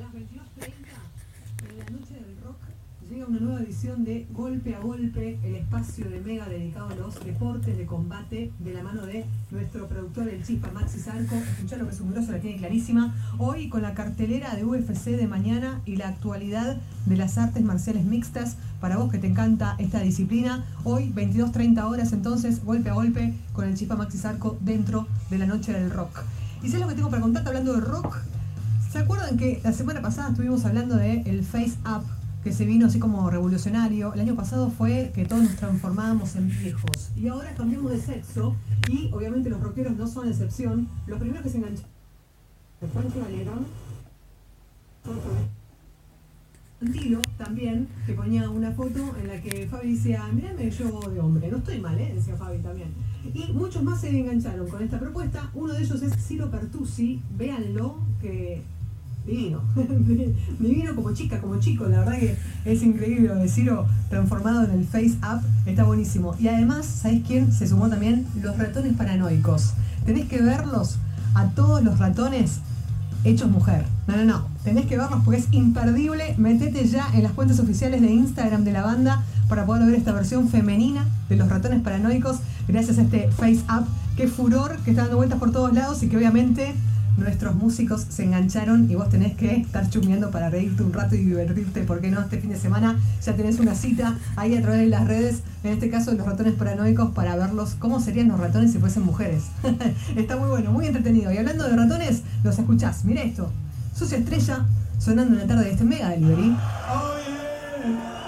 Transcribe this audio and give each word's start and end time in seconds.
las 0.00 0.12
22.30, 0.14 1.68
en 1.68 1.78
la 1.78 1.84
noche 1.90 2.14
del 2.14 2.40
rock, 2.42 2.56
llega 3.10 3.26
una 3.26 3.38
nueva 3.38 3.60
edición 3.60 4.02
de 4.02 4.26
Golpe 4.32 4.74
a 4.74 4.80
Golpe, 4.80 5.38
el 5.44 5.56
espacio 5.56 6.08
de 6.08 6.20
Mega 6.20 6.48
dedicado 6.48 6.88
a 6.88 6.94
los 6.94 7.22
deportes 7.22 7.76
de 7.76 7.84
combate, 7.84 8.50
de 8.60 8.72
la 8.72 8.82
mano 8.82 9.04
de 9.04 9.26
nuestro 9.50 9.88
productor, 9.88 10.26
el 10.30 10.42
Chispa 10.42 10.70
Maxi 10.70 11.00
Zarco. 11.00 11.34
Escuchalo 11.34 11.86
que 11.86 11.94
su 11.94 12.08
grosso 12.08 12.32
la 12.32 12.40
tiene 12.40 12.56
clarísima. 12.56 13.14
Hoy 13.36 13.68
con 13.68 13.82
la 13.82 13.92
cartelera 13.92 14.54
de 14.54 14.64
UFC 14.64 15.10
de 15.10 15.26
mañana 15.26 15.82
y 15.84 15.96
la 15.96 16.08
actualidad 16.08 16.78
de 17.04 17.16
las 17.18 17.36
artes 17.36 17.62
marciales 17.62 18.06
mixtas. 18.06 18.56
Para 18.80 18.96
vos 18.96 19.12
que 19.12 19.18
te 19.18 19.26
encanta 19.26 19.76
esta 19.78 20.00
disciplina, 20.00 20.64
hoy 20.84 21.12
22.30 21.12 21.84
horas 21.84 22.14
entonces, 22.14 22.64
golpe 22.64 22.88
a 22.88 22.94
golpe 22.94 23.34
con 23.52 23.68
el 23.68 23.76
Chispa 23.76 23.96
Maxi 23.96 24.16
Zarco 24.16 24.56
dentro 24.62 25.06
de 25.28 25.36
la 25.36 25.44
noche 25.44 25.74
del 25.74 25.90
rock. 25.90 26.22
¿Y 26.62 26.68
sabes 26.68 26.80
lo 26.80 26.88
que 26.88 26.94
tengo 26.94 27.10
para 27.10 27.20
contarte 27.20 27.50
hablando 27.50 27.74
de 27.74 27.80
rock? 27.80 28.29
¿Se 28.90 28.98
acuerdan 28.98 29.36
que 29.36 29.60
la 29.62 29.72
semana 29.72 30.02
pasada 30.02 30.30
estuvimos 30.30 30.64
hablando 30.64 30.96
de 30.96 31.20
el 31.20 31.44
Face 31.44 31.78
Up, 31.86 32.02
que 32.42 32.52
se 32.52 32.64
vino 32.64 32.88
así 32.88 32.98
como 32.98 33.30
revolucionario? 33.30 34.12
El 34.14 34.20
año 34.20 34.34
pasado 34.34 34.68
fue 34.68 35.12
que 35.14 35.24
todos 35.24 35.44
nos 35.44 35.54
transformábamos 35.54 36.34
en 36.34 36.48
viejos. 36.48 37.12
Y 37.14 37.28
ahora 37.28 37.54
cambiamos 37.54 37.92
de 37.92 38.00
sexo 38.00 38.56
y 38.88 39.08
obviamente 39.12 39.48
los 39.48 39.60
rockeros 39.60 39.96
no 39.96 40.08
son 40.08 40.26
excepción. 40.26 40.88
Los 41.06 41.20
primeros 41.20 41.44
que 41.44 41.50
se 41.50 41.58
engancharon 41.58 41.88
fue 42.80 43.02
el 43.02 43.22
Valieron. 43.22 43.66
Antilo 46.82 47.22
también, 47.38 47.86
que 48.06 48.14
ponía 48.14 48.50
una 48.50 48.72
foto 48.72 49.14
en 49.20 49.28
la 49.28 49.40
que 49.40 49.68
Fabi 49.68 49.94
decía, 49.94 50.26
mirame 50.32 50.68
yo 50.68 51.00
de 51.08 51.20
hombre, 51.20 51.48
no 51.48 51.58
estoy 51.58 51.78
mal, 51.78 51.96
¿eh? 51.96 52.12
decía 52.12 52.36
Fabi 52.36 52.58
también. 52.58 52.92
Y 53.34 53.52
muchos 53.52 53.84
más 53.84 54.00
se 54.00 54.08
engancharon 54.08 54.66
con 54.66 54.82
esta 54.82 54.98
propuesta. 54.98 55.48
Uno 55.54 55.74
de 55.74 55.82
ellos 55.82 56.02
es 56.02 56.26
Ciro 56.26 56.50
Pertusi, 56.50 57.22
véanlo, 57.36 57.98
que 58.20 58.64
divino, 59.26 59.60
divino 60.58 60.94
como 60.94 61.12
chica, 61.12 61.40
como 61.40 61.60
chico, 61.60 61.86
la 61.86 62.00
verdad 62.00 62.18
que 62.18 62.36
es 62.64 62.82
increíble 62.82 63.28
lo 63.28 63.36
de 63.36 63.48
Ciro 63.48 63.86
transformado 64.08 64.64
en 64.64 64.72
el 64.72 64.84
Face 64.86 65.16
Up, 65.22 65.42
está 65.66 65.84
buenísimo. 65.84 66.34
Y 66.38 66.48
además, 66.48 66.86
¿sabéis 66.86 67.24
quién 67.26 67.52
se 67.52 67.66
sumó 67.68 67.88
también? 67.88 68.26
Los 68.42 68.58
ratones 68.58 68.94
paranoicos. 68.94 69.74
Tenés 70.04 70.26
que 70.26 70.40
verlos 70.40 70.98
a 71.34 71.48
todos 71.50 71.82
los 71.82 71.98
ratones 71.98 72.60
hechos 73.24 73.50
mujer. 73.50 73.84
No, 74.06 74.16
no, 74.16 74.24
no. 74.24 74.46
Tenés 74.64 74.86
que 74.86 74.96
verlos 74.96 75.20
porque 75.24 75.40
es 75.40 75.48
imperdible. 75.52 76.34
Metete 76.38 76.86
ya 76.88 77.08
en 77.14 77.22
las 77.22 77.32
cuentas 77.32 77.60
oficiales 77.60 78.00
de 78.00 78.10
Instagram 78.10 78.64
de 78.64 78.72
la 78.72 78.82
banda 78.82 79.22
para 79.48 79.66
poder 79.66 79.86
ver 79.86 79.94
esta 79.96 80.12
versión 80.12 80.48
femenina 80.48 81.06
de 81.28 81.36
los 81.36 81.48
ratones 81.48 81.80
paranoicos 81.82 82.38
gracias 82.68 82.98
a 82.98 83.02
este 83.02 83.30
Face 83.30 83.62
Up. 83.68 83.86
Qué 84.16 84.28
furor 84.28 84.78
que 84.84 84.90
está 84.90 85.02
dando 85.02 85.16
vueltas 85.16 85.38
por 85.38 85.52
todos 85.52 85.72
lados 85.72 86.02
y 86.02 86.08
que 86.08 86.16
obviamente 86.16 86.74
nuestros 87.16 87.54
músicos 87.54 88.06
se 88.08 88.24
engancharon 88.24 88.90
y 88.90 88.94
vos 88.94 89.08
tenés 89.08 89.36
que 89.36 89.56
estar 89.56 89.88
chumeando 89.90 90.30
para 90.30 90.50
reírte 90.50 90.82
un 90.82 90.92
rato 90.92 91.14
y 91.14 91.24
divertirte, 91.24 91.82
¿por 91.82 92.00
qué 92.00 92.10
no? 92.10 92.20
Este 92.20 92.38
fin 92.38 92.50
de 92.50 92.58
semana 92.58 92.98
ya 93.24 93.34
tenés 93.34 93.58
una 93.60 93.74
cita 93.74 94.18
ahí 94.36 94.56
a 94.56 94.62
través 94.62 94.80
de 94.80 94.86
las 94.86 95.06
redes, 95.06 95.42
en 95.64 95.72
este 95.72 95.90
caso 95.90 96.12
los 96.12 96.26
ratones 96.26 96.54
paranoicos, 96.54 97.10
para 97.10 97.36
verlos 97.36 97.76
cómo 97.78 98.00
serían 98.00 98.28
los 98.28 98.40
ratones 98.40 98.72
si 98.72 98.78
fuesen 98.78 99.04
mujeres. 99.04 99.44
Está 100.16 100.36
muy 100.36 100.48
bueno, 100.48 100.72
muy 100.72 100.86
entretenido. 100.86 101.32
Y 101.32 101.38
hablando 101.38 101.64
de 101.64 101.76
ratones, 101.76 102.22
los 102.42 102.58
escuchás. 102.58 103.04
Mira 103.04 103.22
esto, 103.22 103.50
Sucia 103.94 104.18
Estrella 104.18 104.66
sonando 104.98 105.34
en 105.34 105.40
la 105.40 105.46
tarde 105.46 105.64
de 105.64 105.70
este 105.72 105.84
Mega 105.84 106.10
Delivery. 106.10 106.56
Oh. 106.92 108.19